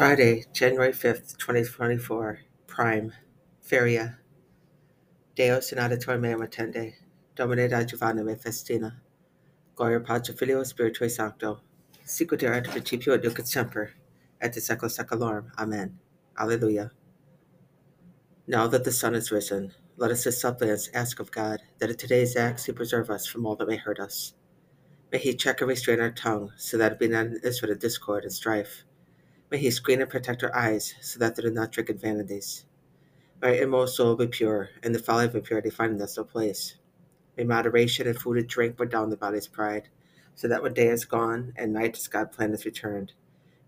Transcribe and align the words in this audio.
Friday, 0.00 0.46
January 0.54 0.92
5th, 0.92 1.36
2024, 1.36 2.40
Prime, 2.66 3.12
Feria, 3.60 4.16
Deus 5.34 5.72
in 5.72 5.78
meum 5.78 6.40
attende, 6.40 6.94
Domine 7.36 7.68
Giovanna 7.86 8.24
me 8.24 8.32
festina, 8.34 8.94
Gloria 9.74 10.00
Patri 10.00 10.34
Filio 10.34 10.62
Spiritui 10.62 11.10
Sancto, 11.10 11.60
sicut 12.02 12.42
in 12.42 12.62
principio 12.62 13.12
et 13.12 13.22
nunc 13.22 13.38
et 13.40 13.46
semper, 13.46 13.90
et 14.40 14.56
in. 14.56 15.52
Amen. 15.58 15.98
Alleluia. 16.38 16.90
Now 18.46 18.66
that 18.68 18.84
the 18.84 18.92
sun 18.92 19.14
is 19.14 19.30
risen, 19.30 19.74
let 19.98 20.10
us 20.10 20.26
as 20.26 20.40
suppliants 20.40 20.88
ask 20.94 21.20
of 21.20 21.30
God 21.30 21.60
that 21.78 21.90
in 21.90 21.96
today's 21.98 22.36
acts 22.36 22.64
he 22.64 22.72
preserve 22.72 23.10
us 23.10 23.26
from 23.26 23.44
all 23.44 23.56
that 23.56 23.68
may 23.68 23.76
hurt 23.76 24.00
us. 24.00 24.32
May 25.12 25.18
he 25.18 25.34
check 25.34 25.60
and 25.60 25.68
restrain 25.68 26.00
our 26.00 26.10
tongue, 26.10 26.52
so 26.56 26.78
that 26.78 26.92
it 26.92 26.98
be 26.98 27.08
not 27.08 27.26
an 27.26 27.40
instrument 27.44 27.76
of 27.76 27.82
discord 27.82 28.24
and 28.24 28.32
strife. 28.32 28.84
May 29.50 29.58
he 29.58 29.70
screen 29.70 30.00
and 30.00 30.10
protect 30.10 30.44
our 30.44 30.54
eyes, 30.54 30.94
so 31.00 31.18
that 31.18 31.34
they 31.34 31.42
do 31.42 31.50
not 31.50 31.72
drink 31.72 31.90
in 31.90 31.98
vanities. 31.98 32.66
May 33.42 33.48
our 33.48 33.64
inmost 33.64 33.96
soul 33.96 34.14
be 34.16 34.28
pure, 34.28 34.70
and 34.82 34.94
the 34.94 35.00
folly 35.00 35.24
of 35.24 35.34
impurity 35.34 35.70
find 35.70 35.96
in 35.96 36.02
us 36.02 36.16
no 36.16 36.24
place. 36.24 36.76
May 37.36 37.44
moderation 37.44 38.06
in 38.06 38.14
food 38.14 38.38
and 38.38 38.48
drink 38.48 38.76
put 38.76 38.90
down 38.90 39.10
the 39.10 39.16
body's 39.16 39.48
pride, 39.48 39.88
so 40.34 40.46
that 40.48 40.62
when 40.62 40.74
day 40.74 40.88
is 40.88 41.04
gone 41.04 41.52
and 41.56 41.72
night 41.72 41.96
as 41.96 42.06
God 42.08 42.32
planned 42.32 42.54
is 42.54 42.64
returned, 42.64 43.12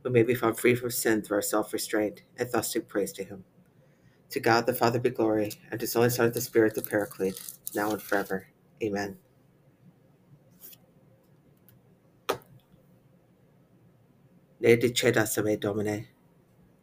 we 0.04 0.10
may 0.10 0.22
be 0.22 0.34
found 0.34 0.58
free 0.58 0.74
from 0.74 0.90
sin 0.90 1.22
through 1.22 1.36
our 1.36 1.42
self-restraint, 1.42 2.22
and 2.36 2.50
thus 2.52 2.72
sing 2.72 2.82
praise 2.82 3.12
to 3.12 3.24
him. 3.24 3.44
To 4.30 4.40
God 4.40 4.66
the 4.66 4.74
Father 4.74 4.98
be 4.98 5.10
glory, 5.10 5.52
and 5.70 5.80
to 5.80 5.84
His 5.84 5.96
only 5.96 6.10
Son, 6.10 6.32
the 6.32 6.40
Spirit, 6.40 6.74
the 6.74 6.82
Paraclete, 6.82 7.40
now 7.74 7.90
and 7.90 8.02
forever. 8.02 8.46
Amen. 8.82 9.18
Ne 14.62 14.76
dicedas 14.76 15.36
a 15.38 15.42
me, 15.42 15.56
Domine, 15.56 16.06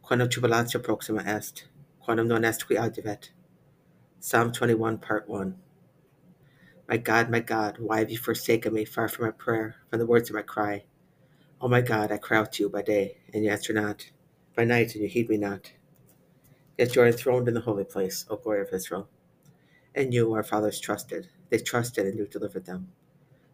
quantum 0.02 0.28
jubilatio 0.28 0.82
proxima 0.82 1.22
est, 1.26 1.64
quantum 1.98 2.28
non 2.28 2.44
est 2.44 2.66
qui 2.66 2.76
adivet. 2.76 3.30
Psalm 4.20 4.52
21, 4.52 4.98
Part 4.98 5.26
1. 5.30 5.56
My 6.90 6.98
God, 6.98 7.30
my 7.30 7.40
God, 7.40 7.78
why 7.78 8.00
have 8.00 8.10
you 8.10 8.18
forsaken 8.18 8.74
me 8.74 8.84
far 8.84 9.08
from 9.08 9.24
my 9.24 9.30
prayer, 9.30 9.76
from 9.88 9.98
the 9.98 10.04
words 10.04 10.28
of 10.28 10.36
my 10.36 10.42
cry? 10.42 10.84
O 11.62 11.68
my 11.68 11.80
God, 11.80 12.12
I 12.12 12.18
cry 12.18 12.36
out 12.36 12.52
to 12.52 12.64
you 12.64 12.68
by 12.68 12.82
day, 12.82 13.16
and 13.32 13.42
you 13.42 13.50
answer 13.50 13.72
not, 13.72 14.10
by 14.54 14.64
night, 14.64 14.92
and 14.94 15.02
you 15.02 15.08
heed 15.08 15.30
me 15.30 15.38
not. 15.38 15.72
Yet 16.76 16.94
you 16.94 17.00
are 17.00 17.06
enthroned 17.06 17.48
in 17.48 17.54
the 17.54 17.62
holy 17.62 17.84
place, 17.84 18.26
O 18.28 18.36
glory 18.36 18.60
of 18.60 18.74
Israel. 18.74 19.08
And 19.94 20.12
you, 20.12 20.34
our 20.34 20.42
fathers, 20.42 20.80
trusted. 20.80 21.30
They 21.48 21.56
trusted, 21.56 22.04
and 22.04 22.18
you 22.18 22.26
delivered 22.26 22.66
them. 22.66 22.92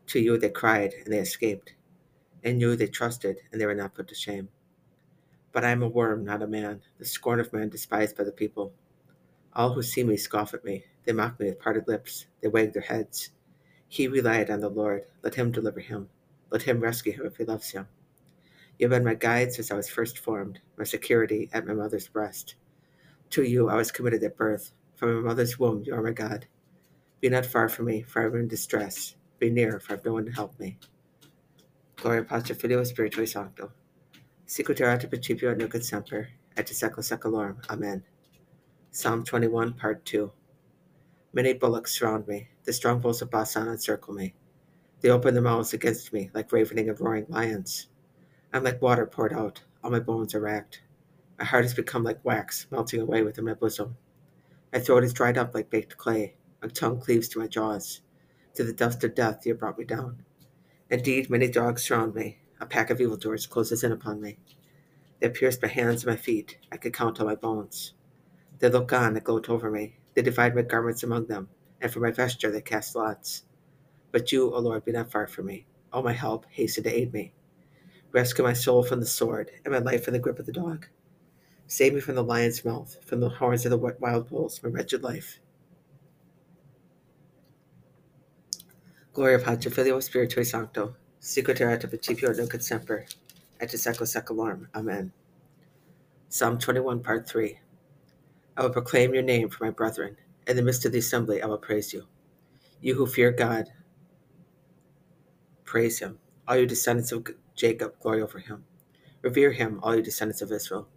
To 0.09 0.19
you 0.19 0.37
they 0.37 0.51
cried, 0.51 0.95
and 1.05 1.15
they 1.15 1.21
escaped. 1.21 1.75
In 2.47 2.59
knew 2.59 2.77
they 2.77 2.87
trusted, 2.87 3.39
and 3.51 3.61
they 3.61 3.67
were 3.67 3.75
not 3.75 3.97
put 3.97 4.07
to 4.07 4.15
shame. 4.15 4.49
But 5.51 5.65
I 5.65 5.71
am 5.71 5.83
a 5.83 5.89
worm, 5.89 6.25
not 6.25 6.45
a 6.45 6.47
man, 6.47 6.81
the 6.97 7.05
scorn 7.05 7.41
of 7.41 7.53
men 7.53 7.71
despised 7.71 8.17
by 8.17 8.23
the 8.23 8.31
people. 8.31 8.73
All 9.53 9.73
who 9.73 9.83
see 9.83 10.05
me 10.05 10.17
scoff 10.17 10.55
at 10.55 10.65
me. 10.65 10.85
They 11.05 11.13
mock 11.13 11.41
me 11.41 11.47
with 11.47 11.59
parted 11.59 11.89
lips. 11.89 12.27
They 12.41 12.47
wag 12.47 12.73
their 12.73 12.83
heads. 12.83 13.31
He 13.89 14.07
relied 14.07 14.49
on 14.49 14.61
the 14.61 14.69
Lord. 14.69 15.07
Let 15.25 15.35
him 15.35 15.51
deliver 15.51 15.81
him. 15.81 16.09
Let 16.51 16.63
him 16.63 16.79
rescue 16.79 17.15
him 17.15 17.27
if 17.27 17.37
he 17.37 17.45
loves 17.45 17.73
him. 17.73 17.89
You 18.79 18.85
have 18.85 18.97
been 18.97 19.05
my 19.05 19.15
guide 19.15 19.53
since 19.53 19.73
I 19.73 19.77
was 19.77 19.89
first 19.89 20.21
formed, 20.21 20.61
my 20.79 20.85
security 20.85 21.51
at 21.53 21.67
my 21.67 21.75
mother's 21.75 22.07
breast. 22.07 22.55
To 23.31 23.43
you 23.43 23.69
I 23.69 23.75
was 23.75 23.91
committed 23.91 24.23
at 24.23 24.37
birth. 24.37 24.71
From 24.95 25.17
my 25.17 25.29
mother's 25.31 25.59
womb 25.59 25.83
you 25.85 25.95
are 25.95 26.03
my 26.03 26.13
God. 26.13 26.47
Be 27.21 27.29
not 27.29 27.45
far 27.45 27.69
from 27.69 27.87
me, 27.87 28.03
for 28.03 28.23
I 28.23 28.27
am 28.27 28.37
in 28.37 28.47
distress. 28.47 29.17
Be 29.41 29.51
near, 29.51 29.81
for 29.81 29.95
I 29.95 29.97
have 29.97 30.05
no 30.05 30.13
one 30.13 30.27
to 30.27 30.31
help 30.31 30.61
me. 30.61 30.79
Gloria 32.07 32.23
Patri 32.23 32.55
Filio 32.55 32.83
Spiritui 32.83 33.27
Sancto. 33.27 33.73
Sicut 34.47 34.81
erat 34.81 35.03
in 35.03 35.11
principio 35.11 35.51
et 35.51 35.59
nunc 35.59 35.75
semper, 35.83 36.29
et 36.57 36.69
secula 36.69 37.03
seculorum. 37.03 37.57
Amen. 37.69 38.01
Psalm 38.93 39.25
21, 39.25 39.73
Part 39.73 40.05
2. 40.05 40.31
Many 41.33 41.55
bullocks 41.55 41.99
surround 41.99 42.29
me. 42.29 42.47
The 42.63 42.73
strong 42.73 43.01
bulls 43.01 43.23
of 43.23 43.33
Basan 43.33 43.67
encircle 43.67 44.15
me. 44.15 44.35
They 45.01 45.11
open 45.11 45.35
their 45.35 45.43
mouths 45.43 45.75
against 45.75 46.13
me 46.13 46.31
like 46.33 46.53
ravening 46.53 46.89
and 46.89 47.01
roaring 47.01 47.27
lions. 47.29 47.89
I'm 48.53 48.63
like 48.63 48.81
water 48.81 49.07
poured 49.07 49.33
out. 49.33 49.63
All 49.83 49.91
my 49.91 49.99
bones 49.99 50.33
are 50.37 50.41
racked. 50.41 50.83
My 51.41 51.45
heart 51.45 51.65
has 51.65 51.75
become 51.75 52.05
like 52.05 52.25
wax 52.25 52.69
melting 52.71 53.01
away 53.01 53.25
within 53.25 53.47
my 53.47 53.55
bosom. 53.55 53.97
My 54.73 54.79
throat 54.79 55.03
is 55.03 55.13
dried 55.13 55.39
up 55.39 55.57
like 55.57 55.71
baked 55.71 55.97
clay. 55.97 56.37
My 56.63 56.69
tongue 56.69 57.01
cleaves 57.01 57.27
to 57.31 57.41
my 57.41 57.49
jaws. 57.49 58.03
To 58.55 58.63
the 58.63 58.73
dust 58.73 59.03
of 59.03 59.17
death 59.17 59.45
you 59.45 59.55
have 59.55 59.59
brought 59.59 59.77
me 59.77 59.85
down. 59.85 60.23
Indeed, 60.89 61.29
many 61.29 61.49
dogs 61.49 61.83
surround 61.83 62.15
me. 62.15 62.39
A 62.61 62.67
pack 62.67 62.91
of 62.91 63.01
evildoers 63.01 63.47
closes 63.47 63.83
in 63.83 63.93
upon 63.93 64.21
me. 64.21 64.39
They 65.21 65.29
pierce 65.29 65.61
my 65.61 65.69
hands 65.69 66.05
and 66.05 66.13
my 66.13 66.17
feet. 66.17 66.59
I 66.71 66.77
could 66.77 66.93
count 66.93 67.21
all 67.21 67.27
my 67.27 67.35
bones. 67.35 67.93
They 68.59 68.69
look 68.69 68.93
on 68.93 69.17
and 69.17 69.25
gloat 69.25 69.49
over 69.49 69.71
me. 69.71 69.97
They 70.15 70.23
divide 70.23 70.55
my 70.55 70.63
garments 70.63 71.03
among 71.03 71.27
them, 71.27 71.49
and 71.81 71.93
for 71.93 72.01
my 72.01 72.11
vesture 72.11 72.51
they 72.51 72.63
cast 72.63 72.95
lots. 72.95 73.43
But 74.13 74.31
you, 74.33 74.55
O 74.55 74.61
Lord, 74.61 74.85
be 74.85 74.93
not 74.93 75.11
far 75.11 75.27
from 75.27 75.47
me. 75.47 75.67
O 75.93 76.03
my 76.03 76.13
help, 76.13 76.47
hasten 76.51 76.85
to 76.85 76.95
aid 76.95 77.13
me. 77.13 77.33
Rescue 78.13 78.45
my 78.45 78.53
soul 78.53 78.83
from 78.83 79.01
the 79.01 79.07
sword, 79.07 79.51
and 79.65 79.73
my 79.73 79.79
life 79.79 80.05
from 80.05 80.13
the 80.13 80.19
grip 80.21 80.39
of 80.39 80.47
the 80.47 80.53
dog. 80.53 80.87
Save 81.67 81.95
me 81.95 82.01
from 82.01 82.15
the 82.15 82.23
lion's 82.23 82.65
mouth, 82.65 82.97
from 83.05 83.21
the 83.21 83.29
horns 83.29 83.67
of 83.67 83.71
the 83.71 83.77
wild 83.77 84.29
bulls, 84.29 84.63
my 84.63 84.71
wretched 84.71 85.03
life. 85.03 85.41
Gloria 89.17 89.39
Patri 89.39 89.71
Filio 89.71 89.97
Spiritui 89.97 90.45
Sancto, 90.45 90.95
erat 91.59 91.83
in 91.83 91.89
principio 91.89 92.35
nunc 92.35 92.61
semper, 92.61 93.07
et 93.59 93.73
in 93.73 93.79
secula 93.79 94.07
seculorum. 94.07 94.67
Amen. 94.75 95.11
Psalm 96.29 96.59
21, 96.59 97.03
Part 97.03 97.27
3. 97.27 97.59
I 98.59 98.63
will 98.63 98.69
proclaim 98.69 99.15
your 99.15 99.23
name 99.23 99.49
for 99.49 99.65
my 99.65 99.71
brethren. 99.71 100.19
In 100.47 100.57
the 100.57 100.63
midst 100.63 100.85
of 100.85 100.93
the 100.93 100.99
assembly, 100.99 101.41
I 101.41 101.47
will 101.47 101.57
praise 101.57 101.95
you. 101.95 102.07
You 102.83 102.97
who 102.97 103.07
fear 103.07 103.31
God, 103.31 103.71
praise 105.65 105.99
him. 105.99 106.19
All 106.47 106.59
you 106.59 106.67
descendants 106.67 107.11
of 107.11 107.27
Jacob, 107.55 107.99
glory 108.01 108.21
over 108.21 108.39
him. 108.39 108.67
Revere 109.23 109.53
him, 109.53 109.81
all 109.83 109.97
you 109.97 110.03
descendants 110.03 110.43
of 110.43 110.53
Israel. 110.53 110.89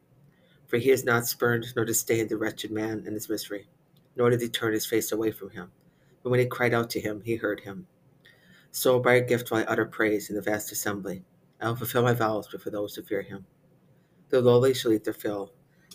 For 0.68 0.75
he 0.75 0.90
has 0.90 1.06
not 1.06 1.25
spurned 1.25 1.68
nor 1.74 1.85
disdained 1.85 2.28
the 2.28 2.35
wretched 2.35 2.69
man 2.69 3.06
in 3.08 3.13
his 3.13 3.29
misery, 3.29 3.69
nor 4.18 4.29
did 4.29 4.41
he 4.41 4.50
turn 4.50 4.74
his 4.74 4.85
face 4.85 5.13
away 5.13 5.31
from 5.31 5.52
him. 5.52 5.72
But 6.22 6.31
when 6.31 6.41
he 6.41 6.47
cried 6.47 6.74
out 6.74 6.90
to 6.90 7.00
him, 7.00 7.22
he 7.24 7.38
heard 7.38 7.62
him. 7.62 7.88
So 8.72 9.00
by 9.00 9.16
a 9.16 9.22
gift 9.25 9.50
will 9.50 9.57
I 9.57 9.63
utter 9.63 9.85
praise 9.85 10.30
in 10.30 10.35
the 10.35 10.41
vast 10.41 10.72
assembly. 10.72 11.24
I 11.59 11.68
will 11.68 11.75
fulfill 11.75 12.03
my 12.03 12.13
vows 12.13 12.47
before 12.47 12.72
those 12.72 12.96
who 12.96 13.02
fear 13.02 13.24
him. 13.24 13.46
The 14.30 14.41
lowly 14.41 14.74
shall 14.74 14.94
eat 14.94 15.03
their 15.03 15.13
fill. 15.13 15.52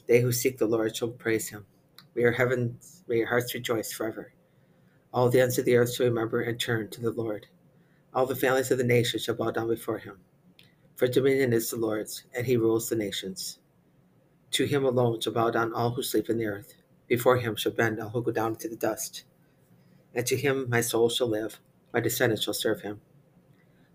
They 0.07 0.21
who 0.21 0.33
seek 0.33 0.59
the 0.59 0.67
Lord 0.67 0.97
shall 0.97 1.09
praise 1.09 1.49
him. 1.49 1.67
May 2.15 2.23
your 2.23 2.33
heavens, 2.33 3.05
may 3.07 3.19
your 3.19 3.29
hearts 3.29 3.55
rejoice 3.55 3.93
forever. 3.93 4.33
All 5.13 5.29
the 5.29 5.41
ends 5.41 5.59
of 5.59 5.65
the 5.65 5.77
earth 5.77 5.95
shall 5.95 6.07
remember 6.07 6.41
and 6.41 6.59
turn 6.59 6.91
to 6.91 7.01
the 7.01 7.13
Lord. 7.13 7.47
All 8.13 8.27
the 8.27 8.37
families 8.37 8.71
of 8.73 8.79
the 8.79 8.85
nations 8.85 9.23
shall 9.23 9.37
bow 9.37 9.53
down 9.53 9.69
before 9.69 9.99
him. 9.99 10.19
For 10.97 11.07
dominion 11.07 11.53
is 11.53 11.71
the 11.71 11.77
Lord's, 11.77 12.25
and 12.37 12.47
he 12.47 12.57
rules 12.57 12.89
the 12.89 12.97
nations. 12.97 13.59
To 14.53 14.65
him 14.65 14.85
alone 14.85 15.21
shall 15.21 15.33
bow 15.33 15.51
down 15.51 15.73
all 15.73 15.91
who 15.91 16.03
sleep 16.03 16.29
in 16.29 16.39
the 16.39 16.47
earth. 16.47 16.75
Before 17.07 17.37
him 17.37 17.55
shall 17.55 17.73
bend 17.73 18.01
all 18.01 18.11
who 18.11 18.23
go 18.23 18.33
down 18.33 18.53
into 18.53 18.69
the 18.69 18.77
dust. 18.77 19.25
And 20.13 20.27
to 20.27 20.37
him 20.37 20.69
my 20.69 20.81
soul 20.81 21.09
shall 21.09 21.29
live 21.29 21.61
my 21.95 22.01
descendants 22.01 22.43
shall 22.43 22.53
serve 22.53 22.83
him. 22.83 23.01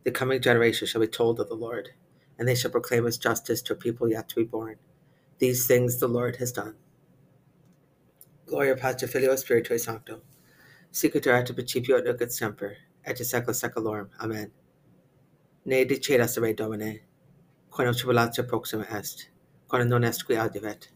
The 0.06 0.12
coming 0.12 0.42
generation 0.42 0.88
shall 0.88 1.02
be 1.02 1.08
told 1.08 1.40
of 1.40 1.50
the 1.50 1.54
Lord, 1.56 1.90
and 2.38 2.48
they 2.48 2.56
shall 2.56 2.72
proclaim 2.72 3.04
his 3.04 3.18
justice 3.18 3.62
to 3.64 3.74
a 3.74 3.76
people 3.76 4.10
yet 4.10 4.30
to 4.30 4.36
be 4.38 4.46
born. 4.46 4.78
These 5.40 5.68
things 5.68 5.98
the 5.98 6.08
Lord 6.08 6.38
has 6.38 6.54
done. 6.54 6.76
Gloria 8.46 8.78
Patri 8.78 9.08
Filio 9.08 9.34
Spiritui 9.34 9.80
Sancto. 9.80 10.22
Sicut 10.92 11.28
et 11.28 11.54
principio 11.54 11.98
et 11.98 12.06
nunc 12.06 12.22
et 12.22 12.32
semper, 12.32 12.78
et 13.06 13.18
secula 13.18 13.54
seculorum. 13.54 14.08
Amen. 14.22 14.50
Ne 15.66 15.84
dicedas 15.84 16.38
a 16.38 16.54
Domine, 16.54 17.02
quantum 17.70 17.94
tribulatio 17.94 18.48
proxima 18.48 18.86
est, 18.90 19.28
quantum 19.68 19.90
non 19.90 20.06
est 20.06 20.26
qui 20.26 20.36
adivet. 20.36 20.88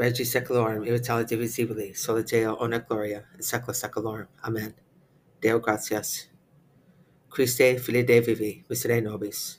Regi 0.00 0.24
secularum 0.24 0.86
immortali 0.86 1.24
divisibili, 1.28 1.94
sola 1.94 2.22
Deo 2.22 2.56
ona 2.56 2.78
gloria, 2.78 3.26
in 3.34 3.42
secula 3.42 3.74
seculorum. 3.74 4.28
Amen. 4.42 4.74
Deo 5.42 5.60
gratias. 5.60 6.28
Christe, 7.28 7.78
fili 7.78 8.02
Dei 8.02 8.20
vivi, 8.20 8.64
misere 8.70 9.02
nobis. 9.02 9.58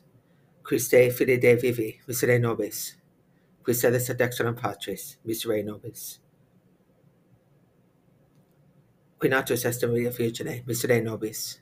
Christe, 0.64 1.12
fili 1.12 1.38
Dei 1.38 1.56
vivi, 1.56 2.02
misere 2.08 2.40
nobis. 2.40 2.96
Sedis 3.68 4.10
ad 4.10 4.18
dexteram 4.18 4.56
Patris, 4.56 5.18
misere 5.24 5.64
nobis. 5.64 6.20
Qui 9.20 9.30
natus 9.30 9.64
est 9.66 9.84
Maria 9.84 10.10
Virgine, 10.10 10.64
misere 10.66 11.04
nobis. 11.04 11.62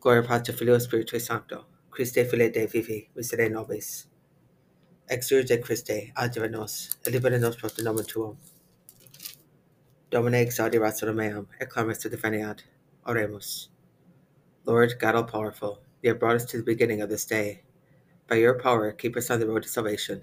Gloria 0.00 0.22
Patri 0.22 0.54
Filio 0.54 0.78
Spiritui 0.78 1.20
Sancto. 1.20 1.66
Christe, 1.90 2.24
fili 2.24 2.48
Dei 2.50 2.66
vivi, 2.66 3.08
misere 3.16 3.50
nobis. 3.50 4.06
Exurge 5.10 5.60
Christe, 5.62 6.12
advera 6.16 6.50
nos, 6.50 6.96
et 7.06 7.12
libera 7.12 7.38
nos 7.38 7.56
pro 7.56 7.68
nomen 7.82 8.06
tuum. 8.06 8.38
Domine 10.10 10.46
exaudi 10.46 10.80
ratio 10.80 11.12
meum, 11.12 11.46
et 11.60 11.68
clamis 11.68 11.98
to 11.98 12.08
definiat. 12.08 12.62
Oremus. 13.06 13.68
Lord 14.64 14.94
God 14.98 15.14
all 15.14 15.24
powerful, 15.24 15.82
you 16.00 16.08
have 16.08 16.18
brought 16.18 16.36
us 16.36 16.46
to 16.46 16.56
the 16.56 16.62
beginning 16.62 17.02
of 17.02 17.10
this 17.10 17.26
day. 17.26 17.64
By 18.28 18.36
your 18.36 18.58
power, 18.58 18.92
keep 18.92 19.14
us 19.14 19.30
on 19.30 19.40
the 19.40 19.46
road 19.46 19.64
to 19.64 19.68
salvation. 19.68 20.22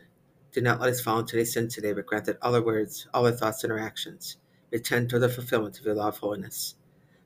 Do 0.51 0.61
not 0.61 0.81
let 0.81 0.89
us 0.89 0.99
fall 0.99 1.19
into 1.19 1.35
any 1.35 1.45
sin 1.45 1.67
today, 1.67 1.93
but 1.93 2.07
grant 2.07 2.25
that 2.25 2.39
all 2.41 2.55
our 2.55 2.61
words, 2.63 3.07
all 3.13 3.27
our 3.27 3.31
thoughts 3.31 3.63
and 3.63 3.71
our 3.71 3.77
actions 3.77 4.37
may 4.71 4.79
tend 4.79 5.11
the 5.11 5.29
fulfillment 5.29 5.79
of 5.79 5.85
your 5.85 5.93
law 5.93 6.07
of 6.07 6.17
holiness. 6.17 6.73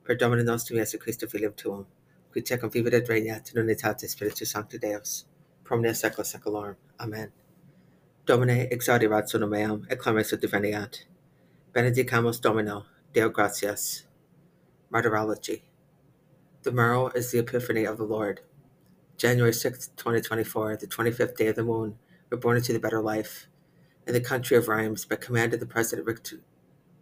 Per 0.03 0.15
Domine 0.15 0.43
nostrum 0.43 0.77
Iesu 0.77 0.99
Christo 0.99 1.25
Filium 1.25 1.55
Tuum, 1.55 1.85
qui 2.33 2.41
tecum 2.41 2.69
vivit 2.69 2.93
et 2.93 3.07
regnat 3.07 3.55
in 3.55 3.61
unitate 3.65 4.09
Spiritus 4.09 4.51
Sancti 4.51 4.77
Deus, 4.77 5.23
promne 5.63 5.95
secula 5.95 6.25
seculorum. 6.25 6.75
Amen. 6.99 7.31
Domine 8.25 8.67
exaudirat 8.71 9.29
sonum 9.29 9.51
meam, 9.51 9.85
et 9.87 9.99
clames 9.99 10.33
ut 10.33 10.41
diveniat. 10.41 11.03
Benedicamus 11.71 12.41
Domino, 12.41 12.87
Deo 13.13 13.29
gratias. 13.29 14.05
Martyrology. 14.91 15.61
The 16.63 16.71
morrow 16.71 17.09
is 17.09 17.29
the 17.29 17.37
Epiphany 17.37 17.85
of 17.85 17.99
the 17.99 18.03
Lord. 18.03 18.41
January 19.15 19.53
6, 19.53 19.89
2024, 19.89 20.77
the 20.77 20.87
25th 20.87 21.35
day 21.35 21.45
of 21.45 21.55
the 21.55 21.63
moon, 21.63 21.99
we're 22.31 22.39
born 22.39 22.57
into 22.57 22.73
the 22.73 22.79
better 22.79 22.99
life. 22.99 23.47
In 24.07 24.13
the 24.13 24.21
country 24.21 24.57
of 24.57 24.67
Rheims, 24.67 25.05
by 25.05 25.17
command 25.17 25.53
of 25.53 25.59
the 25.59 25.67
President 25.67 26.07
Ric- 26.07 26.41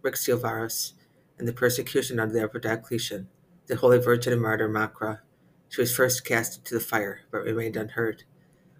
Rictiovarus, 0.02 0.92
in 1.40 1.46
the 1.46 1.54
persecution 1.54 2.20
under 2.20 2.34
the 2.34 2.42
Emperor 2.42 2.60
Diocletian, 2.60 3.30
the 3.68 3.78
Holy 3.78 3.98
Virgin 3.98 4.34
and 4.34 4.42
Martyr 4.42 4.68
Macra, 4.68 5.20
she 5.70 5.80
was 5.80 5.96
first 5.96 6.25
cast 6.25 6.58
into 6.58 6.74
the 6.74 6.81
fire, 6.81 7.22
but 7.31 7.44
remained 7.44 7.78
unhurt. 7.78 8.25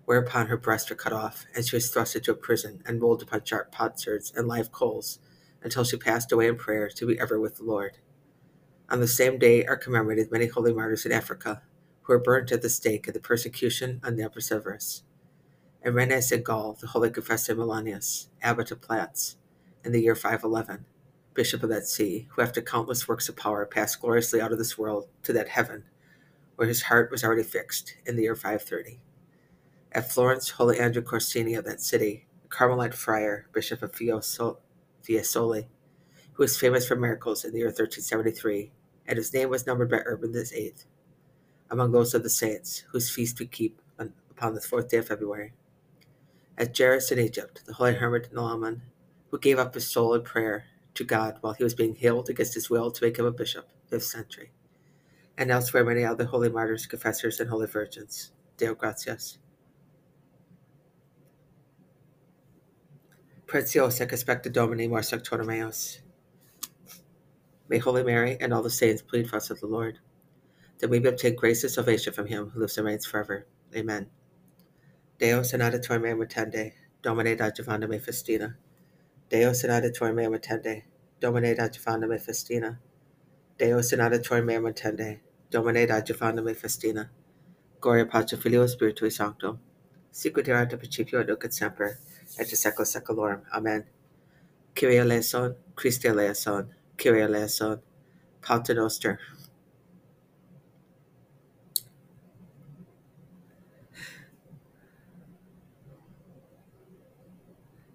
Whereupon 0.06 0.48
her 0.48 0.58
breasts 0.58 0.90
were 0.90 0.96
cut 0.96 1.14
off, 1.14 1.46
and 1.56 1.66
she 1.66 1.76
was 1.76 1.90
thrust 1.90 2.16
into 2.16 2.32
a 2.32 2.36
prison 2.36 2.84
and 2.86 3.02
rolled 3.02 3.22
upon 3.22 3.46
sharp 3.46 3.72
potsherds 3.72 4.34
and 4.36 4.48
live 4.48 4.72
coals, 4.72 5.20
until 5.62 5.84
she 5.84 5.96
passed 5.96 6.32
away 6.32 6.48
in 6.48 6.58
prayer 6.58 6.90
to 6.90 7.08
be 7.08 7.20
ever 7.20 7.40
with 7.40 7.56
the 7.56 7.64
Lord. 7.64 7.98
On 8.90 9.00
the 9.00 9.08
same 9.08 9.40
day 9.40 9.66
are 9.66 9.78
commemorated 9.78 10.30
many 10.30 10.48
holy 10.48 10.74
martyrs 10.74 11.06
in 11.06 11.12
Africa, 11.14 11.62
who 12.02 12.14
were 12.14 12.20
burnt 12.20 12.52
at 12.52 12.62
the 12.62 12.70
stake 12.70 13.08
in 13.08 13.14
the 13.14 13.20
persecution 13.20 14.02
on 14.04 14.18
the 14.18 14.24
Emperor 14.24 14.42
Severus. 14.42 15.04
And 15.82 15.96
Rennes 15.96 16.32
in 16.32 16.44
Gaul, 16.44 16.74
the 16.74 16.88
holy 16.88 17.10
confessor 17.10 17.56
Melanius, 17.56 18.28
abbot 18.42 18.72
of 18.72 18.82
Platz, 18.82 19.38
in 19.86 19.94
the 19.94 20.02
year 20.02 20.16
511, 20.16 20.86
bishop 21.34 21.64
of 21.64 21.70
that 21.70 21.88
see, 21.88 22.28
who 22.32 22.42
after 22.42 22.62
countless 22.62 23.08
works 23.08 23.30
of 23.30 23.38
power 23.38 23.66
passed 23.66 24.02
gloriously 24.02 24.42
out 24.42 24.52
of 24.52 24.58
this 24.58 24.78
world 24.78 25.08
to 25.24 25.34
that 25.34 25.50
heaven, 25.50 25.86
where 26.58 26.68
his 26.68 26.84
heart 26.84 27.10
was 27.10 27.24
already 27.24 27.44
fixed, 27.44 27.96
in 28.06 28.16
the 28.16 28.24
year 28.24 28.36
530. 28.36 29.00
At 29.96 30.12
Florence, 30.12 30.50
holy 30.50 30.80
Andrew 30.80 31.04
Corsini 31.04 31.56
of 31.56 31.66
that 31.66 31.80
city, 31.80 32.26
a 32.44 32.48
Carmelite 32.48 32.96
friar, 32.96 33.46
bishop 33.54 33.84
of 33.84 33.92
Fiesole, 33.92 34.58
who 36.32 36.44
was 36.44 36.58
famous 36.58 36.88
for 36.88 36.96
miracles 36.96 37.46
in 37.46 37.52
the 37.52 37.60
year 37.60 37.68
1373, 37.68 38.72
and 39.06 39.18
his 39.18 39.32
name 39.32 39.50
was 39.50 39.68
numbered 39.68 39.92
by 39.92 40.02
Urban 40.04 40.34
VIII, 40.34 40.74
among 41.70 41.92
those 41.92 42.16
of 42.16 42.24
the 42.24 42.30
saints, 42.32 42.84
whose 42.92 43.12
feast 43.12 43.40
we 43.40 43.46
keep 43.46 43.84
on, 44.00 44.14
upon 44.32 44.56
the 44.56 44.62
fourth 44.62 44.90
day 44.90 44.98
of 44.98 45.08
February. 45.08 45.54
At 46.58 46.76
Jairus 46.76 47.12
in 47.12 47.20
Egypt, 47.20 47.62
the 47.68 47.74
holy 47.74 47.94
hermit 47.94 48.34
Naaman, 48.34 48.82
who 49.30 49.38
gave 49.38 49.60
up 49.60 49.76
his 49.76 49.88
soul 49.88 50.16
in 50.16 50.24
prayer 50.24 50.66
to 50.96 51.04
God 51.04 51.38
while 51.42 51.54
he 51.54 51.64
was 51.64 51.76
being 51.76 51.94
healed 51.94 52.32
against 52.32 52.56
his 52.56 52.68
will 52.68 52.90
to 52.90 53.06
make 53.06 53.18
him 53.18 53.26
a 53.26 53.32
bishop, 53.32 53.70
5th 53.92 54.02
century. 54.02 54.54
And 55.38 55.52
elsewhere, 55.52 55.86
many 55.86 56.04
other 56.04 56.26
holy 56.26 56.50
martyrs, 56.50 56.88
confessors, 56.88 57.40
and 57.40 57.52
holy 57.52 57.68
virgins. 57.68 58.32
Deo 58.58 58.74
gratias. 58.74 59.38
Preziosa 63.54 64.02
expecta 64.08 64.52
Domini 64.52 64.88
mor 64.88 65.02
sectorum. 65.02 65.92
May 67.70 67.78
Holy 67.78 68.04
Mary 68.04 68.36
and 68.42 68.52
all 68.52 68.64
the 68.64 68.70
saints 68.72 69.04
plead 69.04 69.30
for 69.30 69.36
us 69.36 69.50
with 69.50 69.60
the 69.60 69.68
Lord, 69.68 70.00
that 70.80 70.90
we 70.90 71.00
may 71.00 71.10
obtain 71.10 71.36
grace 71.36 71.64
and 71.64 71.72
salvation 71.72 72.14
from 72.14 72.26
him 72.26 72.50
who 72.50 72.62
lives 72.62 72.80
and 72.80 72.88
reigns 72.88 73.06
forever. 73.06 73.46
Amen. 73.76 74.10
Deus 75.20 75.54
in 75.54 75.60
meum 75.60 76.26
attende, 76.26 76.72
Domine 77.04 77.38
Giovanna 77.56 77.88
me 77.88 78.00
festina. 78.00 78.56
Deus 79.30 79.64
in 79.64 79.70
meum 79.70 80.34
attende, 80.34 80.86
Domine 81.22 81.56
Giovanna 81.72 82.08
me 82.08 82.18
festina. 82.18 82.80
Deus 83.60 83.94
in 83.94 84.00
adiutorium 84.00 84.46
meum 84.46 84.64
attende, 84.64 85.20
Domine 85.52 86.04
Giovanna 86.04 86.42
me 86.42 86.56
festina. 86.56 87.12
Gloria 87.80 88.08
Patri 88.08 88.36
Filio 88.36 88.66
Spiritui 88.66 89.12
Sancto. 89.12 89.60
Sicut 90.14 90.48
erat 90.48 90.72
in 90.72 90.78
principio 90.78 91.24
nunc 91.24 91.44
et 91.44 91.54
semper, 91.54 91.98
et 92.38 92.48
in 92.48 92.56
saecula 92.56 92.86
saeculorum. 92.86 93.42
Amen. 93.52 93.84
Kyrie 94.76 95.00
eleison, 95.00 95.56
Christe 95.76 96.06
eleison, 96.06 96.70
Kyrie 96.98 97.24
eleison, 97.24 97.82
Pater 98.40 98.76
Noster. 98.76 99.20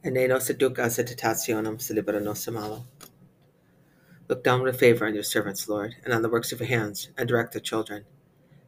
And 0.02 0.14
ne 0.14 0.26
nos 0.26 0.48
educas 0.48 0.98
et 0.98 1.06
tentationem, 1.06 1.80
se 1.80 1.94
libera 1.94 2.20
nos 2.20 2.48
malo. 2.48 2.84
Look 4.28 4.42
down 4.42 4.62
with 4.62 4.78
favor 4.78 5.06
on 5.06 5.14
your 5.14 5.22
servants, 5.22 5.68
Lord, 5.68 5.94
and 6.04 6.12
on 6.12 6.22
the 6.22 6.28
works 6.28 6.50
of 6.50 6.58
your 6.58 6.68
hands, 6.68 7.10
and 7.16 7.28
direct 7.28 7.52
their 7.52 7.60
children. 7.60 8.04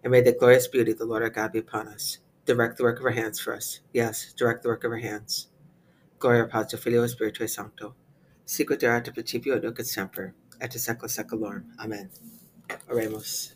And 0.05 0.12
may 0.12 0.20
the 0.20 0.32
glorious 0.32 0.69
beauty 0.69 0.93
of 0.93 0.99
the 0.99 1.05
Lord 1.05 1.23
our 1.23 1.31
God 1.31 1.53
be 1.53 1.58
upon 1.58 1.88
us. 1.88 2.19
Direct 2.50 2.79
the 2.79 2.82
work 2.82 2.99
of 2.99 3.05
our 3.05 3.12
hands 3.12 3.38
for 3.38 3.55
us. 3.55 3.79
Yes, 3.93 4.32
direct 4.32 4.64
the 4.64 4.70
work 4.70 4.82
of 4.82 4.91
our 4.91 4.99
hands. 4.99 5.47
Gloria 6.19 6.47
Patri 6.47 6.81
Filio 6.81 7.05
Spiritui 7.06 7.49
Sancto. 7.49 7.94
Sicut 8.44 8.82
erat 8.82 9.06
in 9.06 9.14
principio 9.14 9.61
nunc 9.61 9.79
et 9.79 9.87
semper, 9.87 10.35
et 10.61 10.75
in 10.75 10.81
saecula 10.81 11.05
saeculorum. 11.05 11.67
Amen. 11.79 12.11
Oremus. 12.88 13.55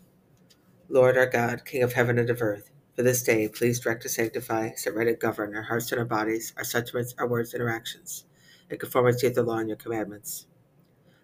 Lord 0.89 1.19
our 1.19 1.27
God, 1.27 1.65
King 1.65 1.83
of 1.83 1.95
heaven 1.95 2.21
and 2.21 2.31
of 2.31 2.41
earth, 2.41 2.71
for 2.95 3.03
this 3.03 3.25
day, 3.25 3.49
please 3.49 3.81
direct 3.81 4.03
to 4.03 4.09
sanctify, 4.09 4.71
set 4.77 4.95
right 4.95 5.09
and 5.09 5.19
govern 5.19 5.57
our 5.57 5.63
hearts 5.63 5.91
and 5.91 5.99
our 5.99 6.05
bodies, 6.05 6.53
our 6.57 6.63
sentiments, 6.63 7.17
our 7.19 7.27
words, 7.27 7.53
and 7.53 7.65
our 7.65 7.69
actions, 7.69 8.27
in 8.71 8.79
conformity 8.79 9.27
with 9.27 9.35
the 9.35 9.43
law 9.43 9.59
and 9.59 9.69
your 9.69 9.77
commandments. 9.77 10.47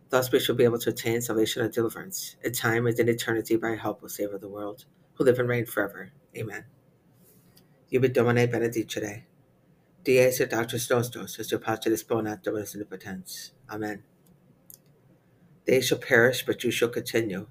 Thus 0.08 0.32
we 0.32 0.40
shall 0.40 0.56
be 0.56 0.64
able 0.64 0.80
to 0.80 0.90
attain 0.90 1.20
salvation 1.20 1.62
and 1.62 1.72
deliverance, 1.72 2.34
in 2.42 2.52
time 2.52 2.88
and 2.88 2.98
in 2.98 3.08
eternity 3.08 3.54
by 3.54 3.76
help, 3.76 4.02
O 4.02 4.08
Savior 4.08 4.34
of 4.34 4.40
the 4.40 4.48
world, 4.48 4.86
who 5.14 5.22
live 5.22 5.38
and 5.38 5.48
reign 5.48 5.66
forever. 5.66 6.10
Amen. 6.36 6.64
Iubit 7.92 8.12
Domine 8.12 8.46
benedicere. 8.46 9.24
Dies 10.04 10.40
et 10.40 10.52
actus 10.52 10.88
nostros, 10.88 11.40
as 11.40 11.50
your 11.50 11.58
pace 11.58 11.86
disponat 11.86 12.40
Dominus 12.42 12.76
omnipotens. 12.76 13.50
Amen. 13.68 14.04
They 15.66 15.80
shall 15.80 15.98
perish, 15.98 16.46
but 16.46 16.62
you 16.62 16.70
shall 16.70 16.88
continue, 16.88 17.48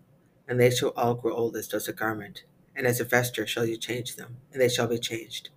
and 0.47 0.57
they 0.57 0.71
shall 0.71 0.93
all 0.95 1.15
grow 1.15 1.33
old 1.33 1.57
as 1.57 1.67
does 1.67 1.89
a 1.89 1.93
garment, 1.93 2.45
and 2.73 2.87
as 2.87 3.01
a 3.01 3.03
vesture 3.03 3.45
shall 3.45 3.65
you 3.65 3.75
change 3.75 4.15
them, 4.15 4.37
and 4.53 4.61
they 4.61 4.69
shall 4.69 4.87
be 4.87 4.97
changed. 4.97 5.49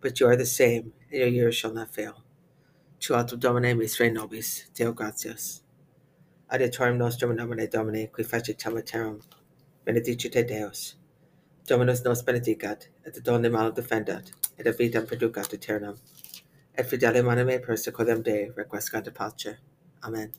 But 0.00 0.18
you 0.18 0.26
are 0.26 0.36
the 0.36 0.46
same, 0.46 0.94
and 1.10 1.20
your 1.20 1.28
years 1.28 1.54
shall 1.54 1.74
not 1.74 1.94
fail. 1.94 2.22
Tu 3.00 3.12
altum 3.12 3.38
Domine 3.38 3.76
mis 3.76 4.00
re 4.00 4.10
nobis, 4.10 4.64
Deo 4.74 4.92
gratias. 4.92 5.60
Adiutorium 6.50 6.96
nostrum 6.96 7.32
in 7.32 7.36
nomine 7.36 7.70
Domini, 7.70 8.06
qui 8.06 8.24
fecit 8.24 8.56
terram 8.56 9.20
benedicite 9.86 10.48
Deus. 10.48 10.94
Dominus 11.68 12.02
nos 12.04 12.22
benedicat, 12.22 12.88
et 13.04 13.20
donne 13.24 13.48
malum 13.48 13.74
defendat, 13.74 14.32
et 14.58 14.68
vitam 14.78 15.06
perducat 15.06 15.52
aeternam. 15.52 15.96
Et 16.74 16.84
fidelium 16.84 17.28
anime 17.28 17.60
persequorum 17.60 18.22
Dei 18.22 18.50
requiescat 18.56 19.12
pace. 19.14 19.58
Amen. 20.02 20.32